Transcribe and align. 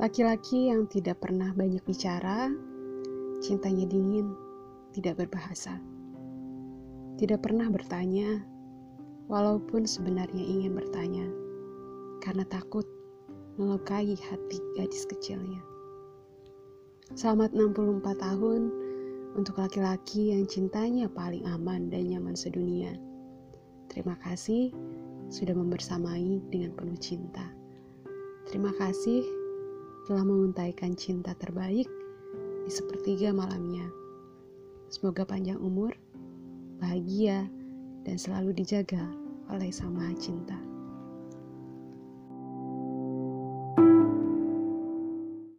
Laki-laki 0.00 0.72
yang 0.72 0.88
tidak 0.88 1.20
pernah 1.20 1.52
banyak 1.52 1.84
bicara, 1.84 2.48
cintanya 3.44 3.84
dingin, 3.84 4.32
tidak 4.96 5.20
berbahasa. 5.20 5.76
Tidak 7.20 7.36
pernah 7.44 7.68
bertanya, 7.68 8.40
walaupun 9.28 9.84
sebenarnya 9.84 10.40
ingin 10.40 10.72
bertanya, 10.72 11.28
karena 12.24 12.48
takut 12.48 12.88
melukai 13.60 14.16
hati 14.16 14.56
gadis 14.72 15.04
kecilnya. 15.04 15.60
Selamat 17.12 17.52
64 17.52 18.00
tahun 18.24 18.72
untuk 19.36 19.60
laki-laki 19.60 20.32
yang 20.32 20.48
cintanya 20.48 21.12
paling 21.12 21.44
aman 21.44 21.92
dan 21.92 22.08
nyaman 22.08 22.32
sedunia. 22.32 22.96
Terima 23.92 24.16
kasih 24.24 24.72
sudah 25.28 25.52
membersamai 25.52 26.40
dengan 26.48 26.72
penuh 26.72 26.96
cinta. 26.96 27.52
Terima 28.48 28.72
kasih 28.80 29.39
telah 30.10 30.26
menguntaikan 30.26 30.98
cinta 30.98 31.38
terbaik 31.38 31.86
di 32.66 32.70
sepertiga 32.74 33.30
malamnya. 33.30 33.86
Semoga 34.90 35.22
panjang 35.22 35.62
umur, 35.62 35.94
bahagia, 36.82 37.46
dan 38.02 38.18
selalu 38.18 38.58
dijaga 38.58 39.06
oleh 39.54 39.70
Sang 39.70 39.94
Maha 39.94 40.10
Cinta. 40.18 40.69